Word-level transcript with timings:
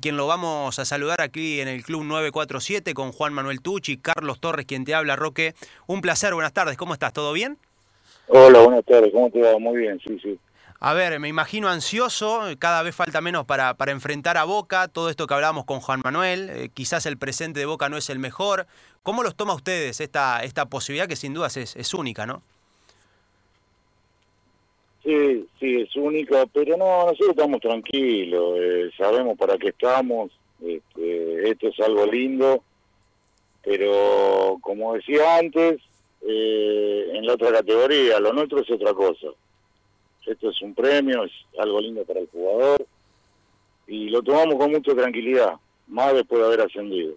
quien 0.00 0.16
lo 0.16 0.28
vamos 0.28 0.78
a 0.78 0.84
saludar 0.84 1.20
aquí 1.20 1.60
en 1.60 1.66
el 1.66 1.82
Club 1.82 2.04
947 2.04 2.94
con 2.94 3.10
Juan 3.10 3.32
Manuel 3.32 3.60
Tucci, 3.60 3.96
Carlos 3.96 4.38
Torres, 4.38 4.64
quien 4.64 4.84
te 4.84 4.94
habla, 4.94 5.16
Roque. 5.16 5.56
Un 5.88 6.02
placer, 6.02 6.34
buenas 6.34 6.52
tardes, 6.52 6.76
¿cómo 6.76 6.92
estás? 6.92 7.12
¿Todo 7.12 7.32
bien? 7.32 7.58
Hola, 8.28 8.60
buenas 8.60 8.84
tardes, 8.84 9.10
¿cómo 9.12 9.28
te 9.28 9.40
va? 9.40 9.58
Muy 9.58 9.76
bien, 9.78 9.98
sí, 10.06 10.16
sí. 10.22 10.38
A 10.78 10.94
ver, 10.94 11.18
me 11.18 11.26
imagino 11.26 11.68
ansioso, 11.68 12.42
cada 12.60 12.84
vez 12.84 12.94
falta 12.94 13.20
menos 13.20 13.44
para, 13.44 13.74
para 13.74 13.90
enfrentar 13.90 14.36
a 14.36 14.44
Boca, 14.44 14.86
todo 14.86 15.10
esto 15.10 15.26
que 15.26 15.34
hablábamos 15.34 15.64
con 15.64 15.80
Juan 15.80 16.00
Manuel, 16.04 16.48
eh, 16.48 16.68
quizás 16.72 17.04
el 17.04 17.18
presente 17.18 17.58
de 17.58 17.66
Boca 17.66 17.88
no 17.88 17.96
es 17.96 18.08
el 18.08 18.20
mejor. 18.20 18.68
¿Cómo 19.02 19.24
los 19.24 19.34
toma 19.34 19.54
ustedes 19.54 20.00
esta, 20.00 20.44
esta 20.44 20.66
posibilidad 20.66 21.08
que 21.08 21.16
sin 21.16 21.34
dudas 21.34 21.56
es, 21.56 21.74
es 21.74 21.92
única, 21.92 22.24
no? 22.24 22.44
Sí, 25.08 25.48
es 25.58 25.96
única, 25.96 26.44
pero 26.52 26.76
no, 26.76 27.06
nosotros 27.06 27.30
estamos 27.30 27.62
tranquilos, 27.62 28.58
eh, 28.60 28.90
sabemos 28.94 29.38
para 29.38 29.56
qué 29.56 29.68
estamos, 29.68 30.30
este, 30.62 31.48
esto 31.48 31.68
es 31.68 31.80
algo 31.80 32.04
lindo, 32.04 32.62
pero 33.64 34.58
como 34.60 34.92
decía 34.92 35.38
antes, 35.38 35.80
eh, 36.20 37.10
en 37.14 37.24
la 37.24 37.32
otra 37.32 37.52
categoría, 37.52 38.20
lo 38.20 38.34
nuestro 38.34 38.60
es 38.60 38.70
otra 38.70 38.92
cosa. 38.92 39.28
Esto 40.26 40.50
es 40.50 40.60
un 40.60 40.74
premio, 40.74 41.24
es 41.24 41.32
algo 41.58 41.80
lindo 41.80 42.04
para 42.04 42.20
el 42.20 42.28
jugador 42.28 42.84
y 43.86 44.10
lo 44.10 44.20
tomamos 44.20 44.56
con 44.56 44.72
mucha 44.72 44.94
tranquilidad, 44.94 45.54
más 45.86 46.12
después 46.12 46.42
de 46.42 46.48
haber 46.48 46.60
ascendido. 46.60 47.14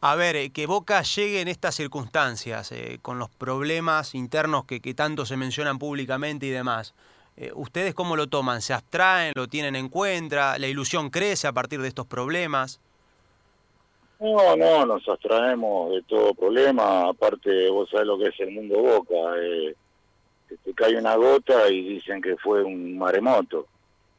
A 0.00 0.14
ver, 0.14 0.36
eh, 0.36 0.50
que 0.50 0.66
Boca 0.66 1.02
llegue 1.02 1.40
en 1.40 1.48
estas 1.48 1.74
circunstancias, 1.74 2.70
eh, 2.70 2.98
con 3.02 3.18
los 3.18 3.30
problemas 3.30 4.14
internos 4.14 4.64
que, 4.64 4.80
que, 4.80 4.94
tanto 4.94 5.26
se 5.26 5.36
mencionan 5.36 5.78
públicamente 5.78 6.46
y 6.46 6.50
demás, 6.50 6.94
eh, 7.36 7.52
¿ustedes 7.54 7.94
cómo 7.94 8.16
lo 8.16 8.26
toman? 8.26 8.62
¿Se 8.62 8.74
abstraen? 8.74 9.32
¿Lo 9.36 9.46
tienen 9.46 9.76
en 9.76 9.88
cuenta? 9.88 10.58
¿La 10.58 10.66
ilusión 10.66 11.08
crece 11.08 11.46
a 11.46 11.52
partir 11.52 11.80
de 11.80 11.86
estos 11.86 12.06
problemas? 12.06 12.80
No, 14.18 14.56
no, 14.56 14.84
nos 14.84 15.08
abstraemos 15.08 15.92
de 15.92 16.02
todo 16.02 16.34
problema. 16.34 17.08
Aparte, 17.08 17.70
vos 17.70 17.88
sabés 17.88 18.06
lo 18.08 18.18
que 18.18 18.30
es 18.30 18.40
el 18.40 18.50
mundo 18.50 18.80
Boca. 18.80 19.14
Eh, 19.40 19.76
te 20.64 20.74
cae 20.74 20.96
una 20.96 21.14
gota 21.14 21.68
y 21.68 21.94
dicen 21.94 22.20
que 22.20 22.36
fue 22.36 22.64
un 22.64 22.98
maremoto. 22.98 23.66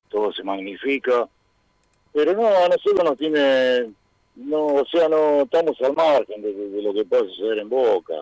Todo 0.07 0.31
se 0.31 0.43
magnifica. 0.43 1.27
Pero 2.13 2.33
no, 2.33 2.47
a 2.47 2.69
nosotros 2.69 3.03
nos 3.03 3.17
tiene 3.17 3.91
no, 4.39 4.67
o 4.67 4.85
sea, 4.85 5.09
no 5.09 5.41
estamos 5.41 5.75
al 5.81 5.93
margen 5.93 6.41
de, 6.41 6.81
lo 6.81 6.93
que 6.93 7.05
puede 7.05 7.27
suceder 7.29 7.59
en 7.59 7.69
Boca. 7.69 8.15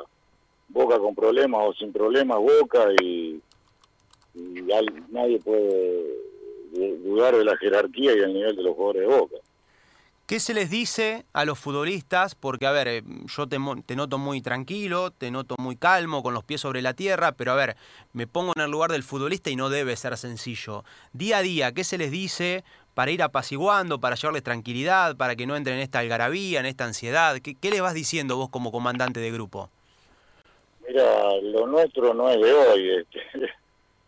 Boca 0.70 0.98
con 1.00 1.16
problemas 1.16 1.62
o 1.64 1.74
sin 1.74 1.94
problemas, 1.94 2.38
Boca 2.40 2.88
y, 3.02 3.40
nadie 5.10 5.40
puede 5.40 6.04
dudar 7.04 7.36
de 7.36 7.46
la 7.46 7.58
jerarquía 7.58 8.14
y 8.14 8.20
del 8.20 8.34
nivel 8.34 8.56
de 8.56 8.64
los 8.64 8.76
jugadores 8.76 9.08
de 9.08 9.16
Boca. 9.16 9.36
¿Qué 10.26 10.42
se 10.42 10.54
les 10.54 10.70
dice 10.70 11.26
a 11.32 11.46
los 11.46 11.58
futbolistas? 11.58 12.36
Porque, 12.36 12.68
a 12.68 12.72
ver, 12.72 12.88
eh, 12.90 13.04
yo 13.28 13.48
te, 13.48 13.58
te, 13.86 13.96
noto 13.96 14.18
muy 14.18 14.42
tranquilo, 14.42 15.12
te 15.12 15.32
noto 15.32 15.56
muy 15.58 15.78
calmo, 15.78 16.22
con 16.22 16.34
los 16.34 16.44
pies 16.44 16.60
sobre 16.60 16.82
la 16.82 16.94
tierra, 16.94 17.32
pero 17.32 17.54
a 17.54 17.56
ver, 17.56 17.78
me 18.12 18.28
pongo 18.28 18.52
en 18.54 18.64
el 18.64 18.70
lugar 18.70 18.92
del 18.92 19.04
futbolista 19.04 19.50
y 19.50 19.56
no 19.56 19.70
debe 19.70 19.96
ser 19.96 20.18
sencillo. 20.18 20.84
Día 21.14 21.38
a 21.38 21.42
día, 21.42 21.72
¿qué 21.72 21.86
se 21.86 21.98
les 21.98 22.12
dice 22.12 22.66
para 22.98 23.12
ir 23.12 23.22
apaciguando, 23.22 24.00
para 24.00 24.16
llevarles 24.16 24.42
tranquilidad, 24.42 25.16
para 25.16 25.36
que 25.36 25.46
no 25.46 25.56
entren 25.56 25.76
en 25.76 25.84
esta 25.84 26.00
algarabía, 26.00 26.62
en 26.62 26.66
esta 26.66 26.84
ansiedad? 26.84 27.38
¿Qué, 27.44 27.54
qué 27.54 27.70
les 27.70 27.80
vas 27.80 27.94
diciendo 27.94 28.38
vos 28.38 28.50
como 28.50 28.72
comandante 28.72 29.20
de 29.20 29.32
grupo? 29.32 29.70
Mira, 30.88 31.04
lo 31.44 31.68
nuestro 31.68 32.16
no 32.16 32.28
es 32.28 32.42
de 32.42 32.52
hoy. 32.52 32.90
Este, 32.98 33.52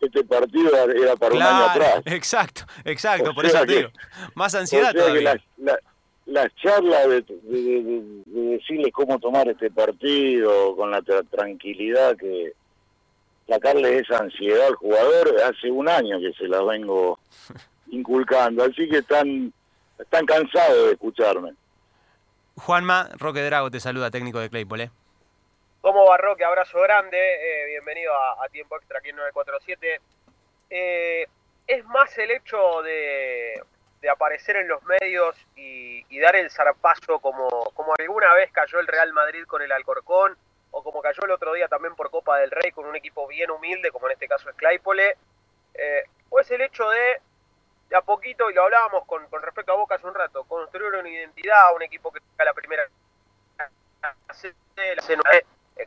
este 0.00 0.24
partido 0.24 0.72
era 0.88 1.14
para 1.14 1.36
un 1.36 1.40
año 1.40 1.64
atrás. 1.66 2.02
Exacto, 2.04 2.62
exacto, 2.84 3.32
por 3.32 3.46
eso 3.46 3.64
te 3.64 3.76
digo. 3.76 3.90
Más 4.34 4.56
ansiedad 4.56 4.92
todavía. 4.92 5.40
La, 5.58 5.78
las 6.26 6.52
charlas 6.56 7.08
de, 7.10 7.22
de, 7.22 8.22
decirles 8.26 8.92
cómo 8.92 9.20
tomar 9.20 9.46
este 9.48 9.70
partido 9.70 10.74
con 10.74 10.90
la 10.90 11.00
tranquilidad 11.30 12.16
que 12.16 12.54
sacarle 13.50 13.98
esa 13.98 14.18
ansiedad 14.18 14.68
al 14.68 14.74
jugador, 14.76 15.40
hace 15.42 15.70
un 15.70 15.88
año 15.88 16.20
que 16.20 16.32
se 16.34 16.46
la 16.46 16.62
vengo 16.62 17.18
inculcando, 17.88 18.62
así 18.62 18.88
que 18.88 18.98
están, 18.98 19.52
están 19.98 20.24
cansados 20.24 20.86
de 20.86 20.92
escucharme. 20.92 21.52
Juanma, 22.56 23.08
Roque 23.18 23.42
Drago 23.42 23.70
te 23.70 23.80
saluda, 23.80 24.10
técnico 24.10 24.38
de 24.38 24.50
Claypole. 24.50 24.84
¿eh? 24.84 24.90
¿Cómo 25.80 26.06
va 26.06 26.16
Roque? 26.18 26.44
Abrazo 26.44 26.80
grande, 26.80 27.16
eh, 27.18 27.66
bienvenido 27.66 28.12
a, 28.14 28.48
Tiempo 28.50 28.76
Extra 28.76 28.98
aquí 28.98 29.08
en 29.08 29.16
947. 29.16 30.00
Eh, 30.68 31.26
es 31.66 31.84
más 31.86 32.16
el 32.18 32.30
hecho 32.30 32.82
de, 32.82 33.60
de 34.00 34.10
aparecer 34.10 34.56
en 34.56 34.68
los 34.68 34.82
medios 34.84 35.34
y, 35.56 36.04
y, 36.08 36.20
dar 36.20 36.36
el 36.36 36.50
zarpazo 36.50 37.18
como, 37.18 37.48
como 37.74 37.94
alguna 37.98 38.32
vez 38.34 38.52
cayó 38.52 38.78
el 38.78 38.86
Real 38.86 39.12
Madrid 39.12 39.44
con 39.46 39.62
el 39.62 39.72
Alcorcón 39.72 40.36
como 40.82 41.02
cayó 41.02 41.24
el 41.24 41.30
otro 41.30 41.52
día 41.52 41.68
también 41.68 41.94
por 41.94 42.10
Copa 42.10 42.38
del 42.38 42.50
Rey 42.50 42.70
con 42.72 42.86
un 42.86 42.96
equipo 42.96 43.26
bien 43.26 43.50
humilde 43.50 43.90
como 43.90 44.06
en 44.06 44.12
este 44.12 44.28
caso 44.28 44.48
es 44.48 44.56
Claypole, 44.56 45.16
eh, 45.74 46.04
o 46.28 46.40
es 46.40 46.50
el 46.50 46.60
hecho 46.60 46.88
de 46.88 47.20
de 47.90 47.96
a 47.96 48.02
poquito, 48.02 48.48
y 48.48 48.54
lo 48.54 48.62
hablábamos 48.62 49.04
con, 49.04 49.26
con 49.26 49.42
respecto 49.42 49.72
a 49.72 49.76
Boca 49.76 49.96
hace 49.96 50.06
un 50.06 50.14
rato, 50.14 50.44
construir 50.44 50.94
una 50.94 51.08
identidad, 51.08 51.74
un 51.74 51.82
equipo 51.82 52.12
que 52.12 52.20
a 52.38 52.44
la 52.44 52.54
primera 52.54 52.84
la 54.00 54.14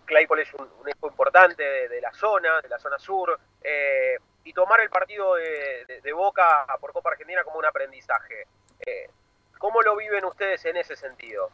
Claypole 0.05 0.41
es 0.41 0.53
un, 0.53 0.69
equipo 0.87 1.07
importante 1.07 1.63
de, 1.63 2.01
la 2.01 2.11
zona, 2.13 2.61
de 2.61 2.67
la 2.67 2.77
zona 2.77 2.99
sur, 2.99 3.39
eh, 3.61 4.17
y 4.43 4.53
tomar 4.53 4.81
el 4.81 4.89
partido 4.89 5.35
de, 5.35 6.13
Boca 6.13 6.65
por 6.79 6.91
Copa 6.91 7.11
Argentina 7.11 7.43
como 7.43 7.57
un 7.57 7.65
aprendizaje. 7.65 8.47
Eh, 8.85 9.09
¿Cómo 9.57 9.81
lo 9.81 9.95
viven 9.95 10.25
ustedes 10.25 10.63
en 10.65 10.77
ese 10.77 10.95
sentido? 10.95 11.49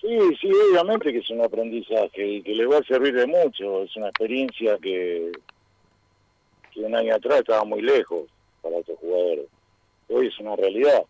Sí, 0.00 0.18
sí, 0.40 0.50
obviamente 0.70 1.12
que 1.12 1.18
es 1.18 1.30
un 1.30 1.42
aprendizaje 1.42 2.26
y 2.26 2.42
que 2.42 2.54
les 2.54 2.70
va 2.70 2.78
a 2.78 2.84
servir 2.84 3.14
de 3.14 3.26
mucho. 3.26 3.82
Es 3.82 3.96
una 3.96 4.08
experiencia 4.08 4.76
que, 4.78 5.32
un 6.76 6.94
año 6.94 7.14
atrás 7.14 7.38
estaba 7.38 7.64
muy 7.64 7.80
lejos 7.80 8.24
para 8.60 8.78
estos 8.78 8.98
jugadores. 8.98 9.46
Hoy 10.08 10.26
es 10.26 10.38
una 10.38 10.54
realidad. 10.56 11.04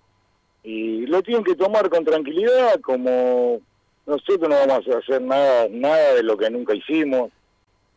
Y 0.63 1.07
lo 1.07 1.23
tienen 1.23 1.43
que 1.43 1.57
tomar 1.57 1.91
con 1.91 2.05
tranquilidad, 2.05 2.81
como 2.81 3.61
nosotros 4.07 4.49
no 4.49 4.67
vamos 4.67 4.89
a 4.89 4.99
hacer 4.99 5.21
nada, 5.21 5.67
nada 5.69 6.15
de 6.15 6.23
lo 6.23 6.37
que 6.37 6.49
nunca 6.51 6.75
hicimos. 6.75 7.31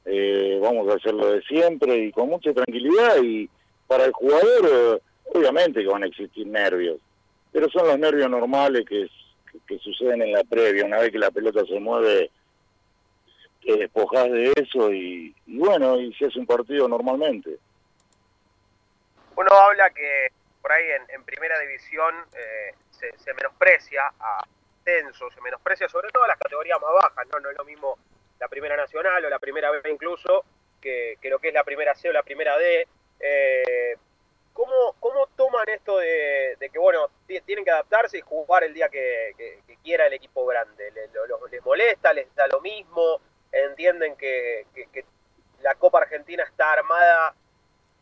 Eh, 0.05 0.57
vamos 0.59 0.89
a 0.89 0.95
hacerlo 0.95 1.31
de 1.31 1.41
siempre 1.43 2.05
y 2.05 2.11
con 2.11 2.29
mucha 2.29 2.51
tranquilidad. 2.51 3.21
Y 3.21 3.47
para 3.87 4.05
el 4.05 4.11
jugador, 4.11 5.01
obviamente 5.35 5.81
que 5.81 5.87
van 5.87 6.03
a 6.03 6.07
existir 6.07 6.47
nervios, 6.47 6.97
pero 7.51 7.69
son 7.69 7.87
los 7.87 7.99
nervios 7.99 8.29
normales 8.29 8.85
que, 8.87 9.07
que, 9.67 9.79
suceden 9.79 10.21
en 10.21 10.33
la 10.33 10.43
previa. 10.43 10.85
Una 10.85 10.99
vez 10.99 11.11
que 11.11 11.19
la 11.19 11.31
pelota 11.31 11.63
se 11.65 11.79
mueve, 11.79 12.31
te 13.63 13.77
despojas 13.77 14.31
de 14.31 14.53
eso 14.55 14.91
y, 14.91 15.35
bueno, 15.47 15.99
y 15.99 16.13
se 16.13 16.25
hace 16.25 16.39
un 16.39 16.45
partido 16.45 16.87
normalmente. 16.87 17.57
Uno 19.35 19.53
habla 19.53 19.89
que 19.91 20.27
por 20.61 20.71
ahí 20.71 20.83
en, 20.89 21.15
en 21.15 21.23
primera 21.23 21.57
división 21.59 22.13
eh, 22.33 22.73
se, 22.91 23.17
se, 23.17 23.33
menosprecia 23.33 24.11
a 24.19 24.43
Tenso, 24.83 25.29
se 25.31 25.41
menosprecia 25.41 25.87
sobre 25.87 26.09
todo 26.09 26.23
a 26.23 26.27
las 26.27 26.39
categorías 26.39 26.79
más 26.81 26.91
bajas, 27.01 27.27
¿no? 27.31 27.39
No 27.39 27.49
es 27.49 27.57
lo 27.57 27.65
mismo 27.65 27.97
la 28.39 28.47
primera 28.47 28.75
nacional 28.75 29.23
o 29.23 29.29
la 29.29 29.39
primera 29.39 29.71
B 29.71 29.81
incluso 29.91 30.43
que, 30.81 31.17
que 31.21 31.29
lo 31.29 31.39
que 31.39 31.49
es 31.49 31.53
la 31.53 31.63
primera 31.63 31.95
C 31.95 32.09
o 32.09 32.13
la 32.13 32.23
primera 32.23 32.57
D. 32.57 32.87
Eh, 33.19 33.97
¿cómo, 34.53 34.95
¿Cómo 34.99 35.27
toman 35.35 35.67
esto 35.69 35.97
de, 35.97 36.57
que, 36.71 36.79
bueno, 36.79 37.07
tienen 37.45 37.63
que 37.63 37.71
adaptarse 37.71 38.17
y 38.17 38.21
jugar 38.21 38.63
el 38.63 38.73
día 38.73 38.89
que, 38.89 39.61
quiera 39.83 40.07
el 40.07 40.13
equipo 40.13 40.45
grande? 40.45 40.91
¿Les, 40.91 41.09
¿Les 41.51 41.65
molesta? 41.65 42.13
¿Les 42.13 42.33
da 42.35 42.47
lo 42.47 42.61
mismo? 42.61 43.21
entienden 43.51 44.15
que, 44.15 44.65
la 45.61 45.75
Copa 45.75 45.99
Argentina 45.99 46.43
está 46.43 46.71
armada 46.71 47.35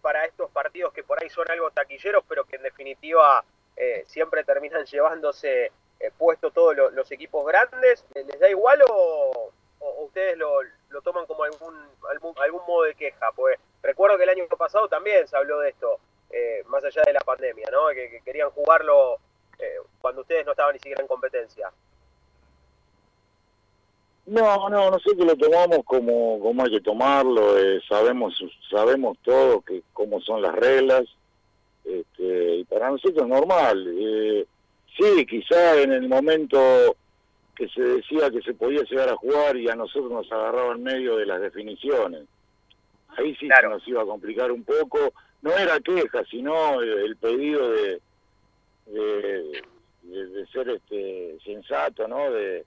para 0.01 0.25
estos 0.25 0.51
partidos 0.51 0.93
que 0.93 1.03
por 1.03 1.21
ahí 1.21 1.29
son 1.29 1.49
algo 1.49 1.71
taquilleros, 1.71 2.23
pero 2.27 2.45
que 2.45 2.57
en 2.57 2.63
definitiva 2.63 3.43
eh, 3.75 4.03
siempre 4.05 4.43
terminan 4.43 4.85
llevándose 4.91 5.71
eh, 5.99 6.11
puesto 6.17 6.51
todos 6.51 6.75
lo, 6.75 6.91
los 6.91 7.11
equipos 7.11 7.45
grandes. 7.47 8.05
¿Les 8.13 8.39
da 8.39 8.49
igual 8.49 8.79
o, 8.89 9.51
o 9.79 10.03
ustedes 10.03 10.37
lo, 10.37 10.61
lo, 10.89 11.01
toman 11.01 11.25
como 11.25 11.43
algún, 11.43 11.75
algún, 12.09 12.35
algún 12.39 12.61
modo 12.67 12.83
de 12.83 12.93
queja? 12.93 13.31
Pues 13.35 13.59
recuerdo 13.81 14.17
que 14.17 14.23
el 14.23 14.29
año 14.29 14.47
pasado 14.47 14.87
también 14.87 15.27
se 15.27 15.35
habló 15.35 15.59
de 15.59 15.69
esto, 15.69 15.99
eh, 16.31 16.63
más 16.67 16.83
allá 16.83 17.01
de 17.05 17.13
la 17.13 17.21
pandemia, 17.21 17.67
¿no? 17.71 17.87
que, 17.89 18.09
que 18.09 18.21
querían 18.21 18.49
jugarlo 18.51 19.17
eh, 19.59 19.77
cuando 19.99 20.21
ustedes 20.21 20.45
no 20.45 20.51
estaban 20.51 20.73
ni 20.73 20.79
siquiera 20.79 21.01
en 21.01 21.07
competencia. 21.07 21.71
No, 24.27 24.69
no, 24.69 24.91
nosotros 24.91 25.25
lo 25.25 25.37
tomamos 25.37 25.85
como, 25.85 26.37
como 26.41 26.63
hay 26.63 26.71
que 26.71 26.81
tomarlo, 26.81 27.57
eh, 27.57 27.81
sabemos 27.87 28.37
sabemos 28.69 29.17
todo 29.23 29.61
que 29.61 29.83
cómo 29.93 30.19
son 30.19 30.41
las 30.41 30.53
reglas, 30.53 31.05
este, 31.85 32.55
y 32.57 32.63
para 32.65 32.91
nosotros 32.91 33.23
es 33.23 33.29
normal. 33.29 33.87
Eh, 33.97 34.45
sí, 34.97 35.25
quizá 35.25 35.81
en 35.81 35.93
el 35.93 36.09
momento 36.09 36.59
que 37.55 37.69
se 37.69 37.81
decía 37.81 38.29
que 38.29 38.41
se 38.41 38.53
podía 38.53 38.83
llegar 38.83 39.09
a 39.09 39.15
jugar 39.15 39.55
y 39.55 39.69
a 39.69 39.75
nosotros 39.75 40.11
nos 40.11 40.29
agarraba 40.29 40.73
en 40.73 40.83
medio 40.83 41.15
de 41.15 41.25
las 41.25 41.39
definiciones. 41.39 42.25
Ahí 43.17 43.33
sí 43.37 43.47
claro. 43.47 43.69
se 43.69 43.75
nos 43.75 43.87
iba 43.87 44.01
a 44.01 44.05
complicar 44.05 44.51
un 44.51 44.65
poco. 44.65 45.13
No 45.47 45.57
era 45.57 45.79
queja, 45.79 46.25
sino 46.29 46.81
el 46.81 47.15
pedido 47.15 47.71
de, 47.71 48.01
ser 50.51 50.67
este 50.67 51.37
sensato, 51.41 52.05
¿no? 52.05 52.29
De, 52.31 52.65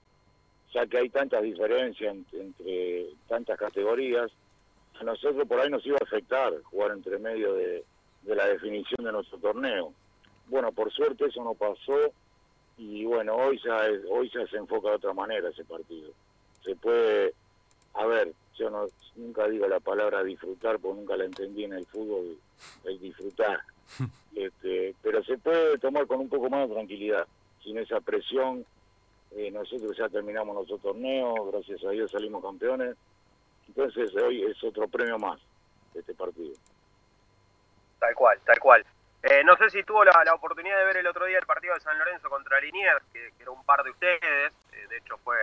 ya 0.72 0.86
que 0.86 0.96
hay 0.96 1.10
tantas 1.10 1.42
diferencias 1.42 2.16
entre 2.32 3.08
tantas 3.28 3.58
categorías, 3.58 4.30
a 4.98 5.04
nosotros 5.04 5.46
por 5.46 5.60
ahí 5.60 5.68
nos 5.68 5.84
iba 5.84 5.98
a 6.00 6.04
afectar 6.04 6.54
jugar 6.62 6.92
entre 6.92 7.18
medio 7.18 7.52
de, 7.52 7.84
de 8.22 8.34
la 8.34 8.46
definición 8.46 9.04
de 9.04 9.12
nuestro 9.12 9.36
torneo. 9.36 9.92
Bueno, 10.46 10.72
por 10.72 10.90
suerte 10.90 11.26
eso 11.26 11.44
no 11.44 11.52
pasó 11.52 12.14
y 12.78 13.04
bueno, 13.04 13.34
hoy 13.34 13.60
ya, 13.62 13.78
hoy 14.08 14.30
ya 14.34 14.46
se 14.46 14.56
enfoca 14.56 14.88
de 14.88 14.96
otra 14.96 15.12
manera 15.12 15.50
ese 15.50 15.66
partido. 15.66 16.12
Se 16.64 16.74
puede, 16.76 17.34
a 17.92 18.06
ver, 18.06 18.32
yo 18.60 18.68
no, 18.70 18.86
nunca 19.16 19.48
digo 19.48 19.66
la 19.66 19.80
palabra 19.80 20.22
disfrutar 20.22 20.78
porque 20.78 21.00
nunca 21.00 21.16
la 21.16 21.24
entendí 21.24 21.64
en 21.64 21.72
el 21.72 21.86
fútbol, 21.86 22.38
el 22.84 23.00
disfrutar. 23.00 23.60
Este, 24.32 24.94
pero 25.02 25.24
se 25.24 25.36
puede 25.38 25.76
tomar 25.78 26.06
con 26.06 26.20
un 26.20 26.28
poco 26.28 26.48
más 26.48 26.68
de 26.68 26.74
tranquilidad, 26.74 27.26
sin 27.64 27.76
esa 27.78 28.00
presión. 28.00 28.64
Eh, 29.32 29.50
nosotros 29.50 29.94
ya 29.98 30.08
terminamos 30.08 30.54
nuestro 30.54 30.78
torneo, 30.78 31.34
gracias 31.50 31.84
a 31.84 31.90
Dios 31.90 32.12
salimos 32.12 32.40
campeones. 32.40 32.96
Entonces 33.66 34.14
hoy 34.14 34.44
es 34.44 34.62
otro 34.62 34.86
premio 34.86 35.18
más 35.18 35.40
de 35.92 36.00
este 36.00 36.14
partido. 36.14 36.54
Tal 37.98 38.14
cual, 38.14 38.38
tal 38.46 38.60
cual. 38.60 38.86
Eh, 39.24 39.42
no 39.44 39.56
sé 39.56 39.68
si 39.68 39.82
tuvo 39.82 40.04
la, 40.04 40.12
oportunidad 40.32 40.78
de 40.78 40.84
ver 40.84 40.98
el 40.98 41.06
otro 41.08 41.26
día 41.26 41.38
el 41.38 41.46
partido 41.46 41.74
de 41.74 41.80
San 41.80 41.98
Lorenzo 41.98 42.30
contra 42.30 42.60
Liniers, 42.60 43.04
que, 43.12 43.32
era 43.40 43.50
un 43.50 43.64
par 43.64 43.82
de 43.82 43.90
ustedes, 43.90 44.52
eh, 44.72 44.86
de 44.88 44.96
hecho 44.96 45.18
fue 45.18 45.36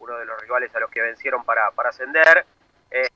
uno 0.00 0.16
de 0.18 0.24
los 0.24 0.40
rivales 0.40 0.74
a 0.74 0.80
los 0.80 0.90
que 0.90 1.00
vencieron 1.00 1.44
para, 1.44 1.70
para 1.70 1.90
ascender. 1.90 2.44
Eh, 2.90 3.08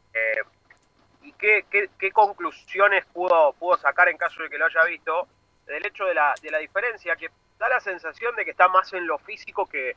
¿Y 1.22 1.32
qué, 1.32 1.64
qué, 1.70 2.12
conclusiones 2.12 3.04
pudo, 3.06 3.52
pudo 3.54 3.76
sacar 3.78 4.08
en 4.08 4.16
caso 4.16 4.42
de 4.42 4.50
que 4.50 4.58
lo 4.58 4.66
haya 4.66 4.84
visto 4.84 5.26
del 5.66 5.84
hecho 5.86 6.04
de 6.04 6.14
la, 6.14 6.34
de 6.40 6.50
la 6.50 6.58
diferencia? 6.58 7.16
Que 7.16 7.30
da 7.58 7.68
la 7.68 7.80
sensación 7.80 8.36
de 8.36 8.44
que 8.44 8.50
está 8.50 8.68
más 8.68 8.92
en 8.92 9.06
lo 9.06 9.18
físico 9.18 9.66
que, 9.66 9.96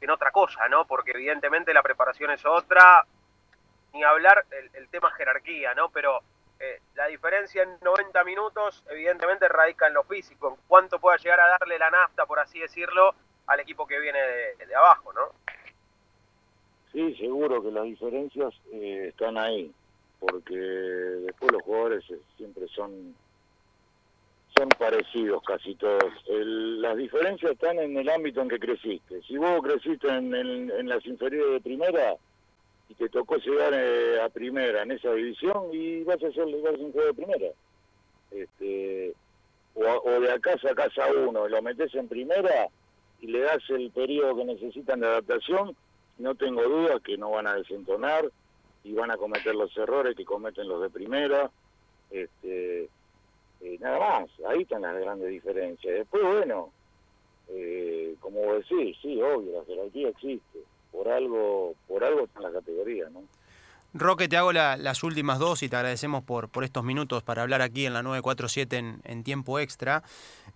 en 0.00 0.10
otra 0.10 0.30
cosa, 0.30 0.68
¿no? 0.68 0.86
Porque 0.86 1.10
evidentemente 1.10 1.74
la 1.74 1.82
preparación 1.82 2.30
es 2.30 2.44
otra, 2.46 3.04
ni 3.92 4.04
hablar 4.04 4.44
el, 4.50 4.70
el 4.74 4.88
tema 4.88 5.10
jerarquía, 5.10 5.74
¿no? 5.74 5.90
Pero 5.90 6.22
eh, 6.60 6.80
la 6.94 7.06
diferencia 7.06 7.62
en 7.62 7.78
90 7.82 8.24
minutos 8.24 8.84
evidentemente 8.90 9.48
radica 9.48 9.86
en 9.86 9.94
lo 9.94 10.02
físico, 10.02 10.48
en 10.48 10.56
cuánto 10.66 10.98
pueda 10.98 11.16
llegar 11.16 11.40
a 11.40 11.48
darle 11.50 11.78
la 11.78 11.90
nafta, 11.90 12.26
por 12.26 12.40
así 12.40 12.58
decirlo, 12.58 13.14
al 13.46 13.60
equipo 13.60 13.86
que 13.86 14.00
viene 14.00 14.18
de, 14.18 14.74
abajo, 14.74 15.12
¿no? 15.12 15.30
Sí, 16.92 17.14
seguro 17.16 17.62
que 17.62 17.70
las 17.70 17.84
diferencias 17.84 18.54
eh, 18.72 19.06
están 19.08 19.36
ahí, 19.36 19.70
porque 20.18 20.56
después 20.56 21.52
los 21.52 21.62
jugadores 21.62 22.04
eh, 22.10 22.18
siempre 22.36 22.66
son 22.68 23.14
son 24.56 24.68
parecidos 24.70 25.40
casi 25.44 25.76
todos. 25.76 26.12
las 26.28 26.96
diferencias 26.96 27.52
están 27.52 27.78
en 27.78 27.96
el 27.96 28.08
ámbito 28.08 28.40
en 28.40 28.48
que 28.48 28.58
creciste. 28.58 29.22
Si 29.22 29.36
vos 29.36 29.62
creciste 29.62 30.08
en, 30.08 30.34
en 30.34 30.88
las 30.88 31.06
inferiores 31.06 31.52
de 31.52 31.60
primera, 31.60 32.16
y 32.88 32.94
te 32.94 33.08
tocó 33.08 33.36
llegar 33.36 33.72
eh, 33.74 34.20
a 34.20 34.28
primera 34.28 34.82
en 34.82 34.92
esa 34.92 35.12
división 35.12 35.68
y 35.72 36.02
vas 36.04 36.22
a 36.22 36.28
hacer 36.28 36.44
un 36.44 36.92
juego 36.92 37.06
de 37.06 37.14
primera. 37.14 37.48
Este, 38.30 39.14
o, 39.74 40.20
de 40.20 40.32
acá 40.32 40.58
sacás 40.60 40.96
a 40.98 41.12
uno, 41.12 41.48
lo 41.48 41.62
metes 41.62 41.94
en 41.94 42.08
primera 42.08 42.68
y 43.20 43.26
le 43.26 43.40
das 43.40 43.62
el 43.68 43.90
periodo 43.90 44.36
que 44.36 44.44
necesitan 44.44 45.00
de 45.00 45.06
adaptación, 45.06 45.76
no 46.18 46.34
tengo 46.34 46.62
duda 46.62 47.00
que 47.00 47.16
no 47.16 47.30
van 47.30 47.46
a 47.46 47.54
desentonar 47.54 48.30
y 48.84 48.92
van 48.92 49.10
a 49.10 49.16
cometer 49.16 49.54
los 49.54 49.76
errores 49.76 50.16
que 50.16 50.24
cometen 50.24 50.68
los 50.68 50.82
de 50.82 50.90
primera. 50.90 51.50
Este, 52.10 52.88
eh, 53.60 53.78
nada 53.80 53.98
más, 53.98 54.30
ahí 54.48 54.62
están 54.62 54.82
las 54.82 54.98
grandes 54.98 55.30
diferencias. 55.30 55.94
Después, 55.94 56.22
bueno, 56.24 56.70
eh, 57.48 58.14
como 58.20 58.54
decís, 58.54 58.96
sí, 59.00 59.20
obvio, 59.20 59.58
la 59.58 59.64
jerarquía 59.64 60.08
existe 60.08 60.58
por 60.92 61.08
algo, 61.08 61.74
por 61.86 62.04
algo 62.04 62.24
está 62.24 62.38
en 62.40 62.44
la 62.44 62.52
categoría, 62.52 63.08
¿no? 63.10 63.22
Roque, 63.94 64.28
te 64.28 64.36
hago 64.36 64.52
las 64.52 65.02
últimas 65.02 65.38
dos 65.38 65.62
y 65.62 65.68
te 65.68 65.76
agradecemos 65.76 66.22
por, 66.22 66.50
por 66.50 66.62
estos 66.62 66.84
minutos 66.84 67.22
para 67.22 67.42
hablar 67.42 67.62
aquí 67.62 67.86
en 67.86 67.94
la 67.94 68.02
947 68.02 68.76
en, 68.76 69.00
en 69.04 69.24
tiempo 69.24 69.58
extra. 69.58 70.02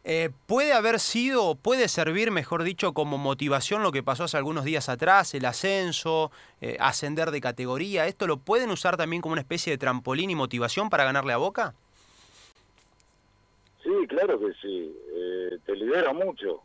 Eh, 0.04 0.30
¿Puede 0.46 0.72
haber 0.72 0.98
sido, 0.98 1.54
puede 1.54 1.86
servir, 1.88 2.32
mejor 2.32 2.64
dicho, 2.64 2.92
como 2.92 3.18
motivación 3.18 3.84
lo 3.84 3.92
que 3.92 4.02
pasó 4.02 4.24
hace 4.24 4.36
algunos 4.36 4.64
días 4.64 4.88
atrás, 4.88 5.32
el 5.34 5.44
ascenso, 5.44 6.32
eh, 6.60 6.76
ascender 6.80 7.30
de 7.30 7.40
categoría? 7.40 8.08
¿Esto 8.08 8.26
lo 8.26 8.38
pueden 8.38 8.70
usar 8.70 8.96
también 8.96 9.22
como 9.22 9.34
una 9.34 9.42
especie 9.42 9.72
de 9.72 9.78
trampolín 9.78 10.30
y 10.30 10.34
motivación 10.34 10.90
para 10.90 11.04
ganarle 11.04 11.32
a 11.32 11.36
Boca? 11.36 11.74
Sí, 13.84 13.90
claro 14.08 14.40
que 14.40 14.52
sí. 14.60 14.92
Eh, 15.14 15.58
te 15.64 15.76
libera 15.76 16.12
mucho, 16.12 16.62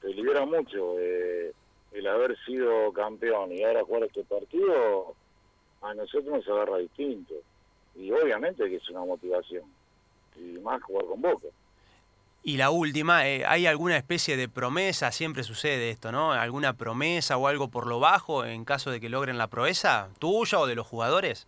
te 0.00 0.08
libera 0.14 0.46
mucho 0.46 0.98
el 0.98 2.06
haber 2.06 2.38
sido 2.46 2.92
campeón 2.92 3.52
y 3.52 3.62
ahora 3.62 3.84
jugar 3.84 4.04
este 4.04 4.24
partido, 4.24 5.14
a 5.82 5.92
nosotros 5.92 6.32
nos 6.32 6.48
agarra 6.48 6.78
distinto. 6.78 7.34
Y 7.94 8.10
obviamente 8.10 8.70
que 8.70 8.76
es 8.76 8.88
una 8.88 9.04
motivación. 9.04 9.64
Y 10.36 10.58
más 10.60 10.82
jugar 10.82 11.04
con 11.06 11.20
Boca. 11.20 11.48
Y 12.42 12.56
la 12.56 12.70
última, 12.70 13.28
eh, 13.28 13.44
¿hay 13.46 13.66
alguna 13.66 13.98
especie 13.98 14.36
de 14.36 14.48
promesa? 14.48 15.12
Siempre 15.12 15.42
sucede 15.42 15.90
esto, 15.90 16.10
¿no? 16.10 16.32
¿Alguna 16.32 16.72
promesa 16.72 17.36
o 17.36 17.46
algo 17.46 17.68
por 17.68 17.86
lo 17.86 18.00
bajo 18.00 18.46
en 18.46 18.64
caso 18.64 18.90
de 18.90 18.98
que 18.98 19.10
logren 19.10 19.36
la 19.36 19.48
proeza 19.48 20.08
tuya 20.18 20.58
o 20.58 20.66
de 20.66 20.74
los 20.74 20.86
jugadores? 20.86 21.46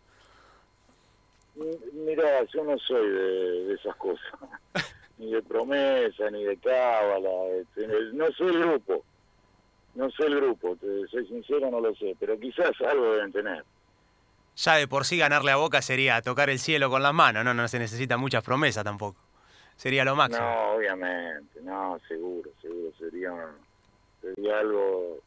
Mira, 1.55 2.44
yo 2.53 2.65
no 2.65 2.79
soy 2.79 3.09
de, 3.09 3.75
esas 3.75 3.97
cosas. 3.97 4.27
ni 5.19 5.33
de 5.33 5.43
promesa, 5.43 6.31
ni 6.31 6.44
de 6.44 6.59
cábala. 6.59 7.31
Este, 7.61 7.87
no 8.12 8.31
soy 8.33 8.49
el 8.49 8.59
grupo. 8.59 9.05
No 9.94 10.11
sé 10.11 10.25
el 10.25 10.37
grupo, 10.37 10.77
te 10.77 11.06
soy 11.09 11.27
sincero, 11.27 11.71
no 11.71 11.81
lo 11.81 11.94
sé, 11.94 12.17
pero 12.19 12.39
quizás 12.39 12.73
algo 12.81 13.12
deben 13.12 13.31
tener. 13.31 13.62
Ya 14.56 14.77
de 14.77 14.89
por 14.89 15.05
sí 15.05 15.19
ganarle 15.19 15.53
a 15.53 15.56
Boca 15.56 15.83
sería 15.83 16.21
tocar 16.23 16.49
el 16.49 16.59
cielo 16.59 16.89
con 16.89 17.03
las 17.03 17.12
manos, 17.12 17.44
no, 17.44 17.53
no 17.53 17.69
se 17.69 17.79
necesita 17.79 18.17
muchas 18.17 18.43
promesas 18.43 18.85
tampoco. 18.85 19.21
Sería 19.82 20.05
lo 20.05 20.14
máximo. 20.14 20.46
No, 20.46 20.75
obviamente, 20.76 21.61
no, 21.61 21.99
seguro, 22.06 22.52
seguro, 22.61 22.93
sería, 23.00 23.32
sería 24.20 24.61
algo 24.61 25.19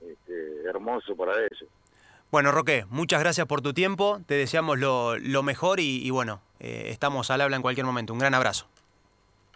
este, 0.00 0.62
hermoso 0.68 1.16
para 1.16 1.36
ellos. 1.36 1.64
Bueno, 2.30 2.52
Roque, 2.52 2.84
muchas 2.90 3.18
gracias 3.18 3.48
por 3.48 3.60
tu 3.60 3.74
tiempo, 3.74 4.20
te 4.26 4.34
deseamos 4.34 4.78
lo, 4.78 5.18
lo 5.18 5.42
mejor 5.42 5.80
y, 5.80 6.08
bueno, 6.10 6.40
eh, 6.60 6.84
estamos 6.90 7.32
al 7.32 7.40
habla 7.40 7.56
en 7.56 7.62
cualquier 7.62 7.86
momento. 7.86 8.12
Un 8.12 8.20
gran 8.20 8.34
abrazo. 8.34 8.68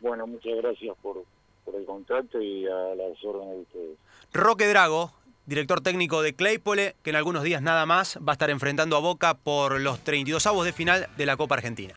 Bueno, 0.01 0.27
muchas 0.27 0.57
gracias 0.57 0.97
por, 1.01 1.23
por 1.65 1.77
el 1.77 1.87
contacto 1.87 2.43
y 2.43 2.67
a 2.67 2.97
las 2.97 3.25
órdenes 3.25 3.55
de 3.55 3.61
ustedes. 3.61 3.99
Roque 4.33 4.67
Drago, 4.67 5.13
director 5.47 5.83
técnico 5.83 6.21
de 6.21 6.35
Claypole, 6.35 6.97
que 7.05 7.11
en 7.11 7.17
algunos 7.17 7.45
días 7.45 7.63
nada 7.63 7.87
más 7.87 8.19
va 8.19 8.33
a 8.33 8.35
estar 8.35 8.51
enfrentando 8.51 8.97
a 8.97 9.01
Boca 9.01 9.35
por 9.35 9.81
los 9.81 10.01
32 10.01 10.45
avos 10.49 10.65
de 10.65 10.73
final 10.73 11.07
de 11.17 11.27
la 11.27 11.37
Copa 11.37 11.55
Argentina. 11.55 11.91